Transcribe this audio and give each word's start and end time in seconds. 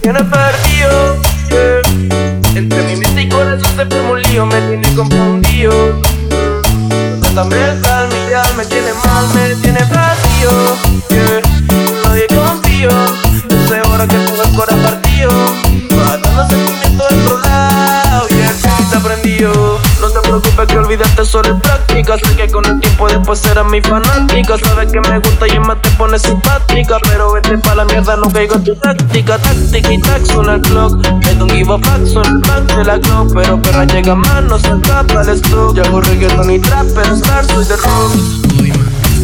tiene 0.00 0.20
perdido. 0.24 1.16
yeah. 1.48 1.82
Entre 2.54 2.82
mi 2.84 2.96
mente 2.96 3.22
y 3.22 3.28
corazón 3.28 3.76
se 3.76 3.86
forma 3.86 4.10
un 4.10 4.22
lío, 4.22 4.46
me 4.46 4.60
tiene 4.62 4.94
confundido. 4.94 6.00
Mi 7.32 8.30
ya 8.30 8.42
me 8.56 8.64
tiene 8.66 8.92
mal, 9.04 9.26
me 9.34 9.54
tiene 9.56 9.80
vacío. 9.84 10.50
Yeah. 11.08 11.41
Te 20.12 20.20
preocupes 20.20 20.66
que 20.66 20.78
olvidaste 20.78 21.24
solo 21.24 21.58
práctica. 21.58 22.16
Sé 22.18 22.36
que 22.36 22.48
con 22.50 22.64
el 22.66 22.80
tiempo 22.80 23.08
después 23.08 23.38
serás 23.38 23.66
mi 23.66 23.80
fanática. 23.80 24.56
Sabes 24.58 24.92
que 24.92 25.00
me 25.00 25.18
gusta 25.18 25.48
y 25.48 25.58
más 25.58 25.80
te 25.80 25.90
pone 25.90 26.18
simpática. 26.18 26.98
Pero 27.02 27.32
vete 27.32 27.58
pa' 27.58 27.74
la 27.74 27.84
mierda, 27.84 28.16
no 28.16 28.30
caigo 28.30 28.56
en 28.56 28.64
tu 28.64 28.74
táctica. 28.76 29.38
Táctica 29.38 29.92
y 29.92 29.98
tac, 30.00 30.24
suena 30.24 30.54
el 30.54 30.62
clock. 30.62 31.04
I 31.04 31.34
don't 31.36 31.50
give 31.50 31.72
a 31.72 31.78
fuck, 31.78 32.06
son 32.06 32.26
el 32.26 32.38
back 32.38 32.76
de 32.76 32.84
la 32.84 33.00
clock. 33.00 33.32
Pero 33.34 33.62
perra 33.62 33.84
llega 33.84 34.14
más, 34.14 34.42
no 34.44 34.58
se 34.58 34.68
escapa 34.68 35.22
el 35.22 35.28
stock. 35.30 35.74
Yo 35.74 35.82
hago 35.84 36.00
reggaeton 36.00 36.50
y 36.50 36.58
trap, 36.58 36.86
pero 36.94 37.14
star 37.14 37.44
soy 37.46 37.64
de 37.64 37.76
rock. 37.76 38.12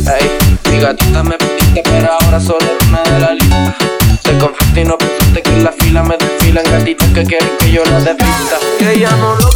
Ey, 0.09 0.39
mi 0.71 0.81
gatita 0.81 1.23
me 1.23 1.37
pediste, 1.37 1.83
pero 1.85 2.09
ahora 2.13 2.41
solo 2.41 2.67
una 2.89 3.03
de 3.03 3.19
la 3.21 3.33
lista. 3.35 3.77
Te 4.23 4.39
confesé 4.39 4.81
y 4.81 4.85
no 4.85 4.97
pensaste 4.97 5.43
que 5.43 5.51
en 5.51 5.65
la 5.65 5.73
fila 5.73 6.03
me 6.03 6.17
desfilan 6.17 6.65
gatitas 6.65 7.09
que 7.09 7.25
quieren 7.25 7.49
que 7.59 7.71
yo 7.71 7.83
la 7.85 7.99
desvista. 7.99 8.59
Que 8.79 8.93
ella 8.93 9.11
no 9.17 9.35
lo 9.37 9.48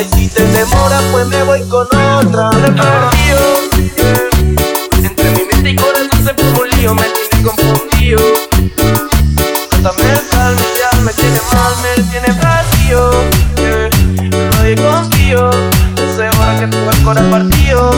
Y 0.00 0.04
si 0.04 0.28
te 0.28 0.42
demora, 0.46 0.98
pues 1.12 1.26
me 1.26 1.42
voy 1.42 1.60
con 1.68 1.86
otra. 1.86 2.50
Me 2.52 2.68
entre 5.06 5.30
mi 5.32 5.44
mente 5.44 5.70
y 5.70 5.76
corazón 5.76 6.24
se 6.24 6.32
forma 6.32 6.60
un 6.60 6.70
lío, 6.70 6.94
me 6.94 7.04
tiene 7.04 7.42
confundido. 7.44 8.22
Hasta 9.70 9.92
mental, 9.92 10.56
me 11.04 11.12
tiene 11.12 11.38
mal, 11.52 11.74
me 11.82 12.02
tiene 12.04 12.32
vacío. 12.40 13.10
Yeah. 13.56 13.90
Nadie 14.52 14.76
confío, 14.76 15.50
desde 15.96 16.28
ahora 16.28 16.60
que 16.60 16.66
tengo 16.68 16.90
el 16.90 17.02
corazón 17.02 17.30
partido. 17.30 17.90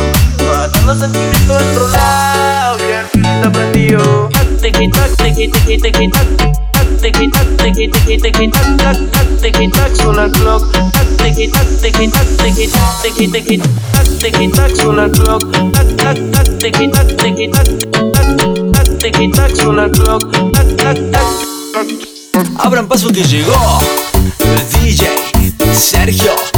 Matando 0.56 0.94
sentimientos 0.96 1.56
del 1.56 1.68
otro 1.68 1.88
lado, 1.88 2.78
el 10.24 10.32
clock. 10.32 11.01
Abran 22.58 22.86
paso 22.86 23.10
que 23.10 23.24
llegó 23.24 23.80
el 24.40 24.80
DJ 24.82 25.08
Sergio 25.74 26.51